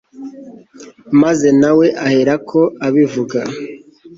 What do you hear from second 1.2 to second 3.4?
maze nawe aherako abivuga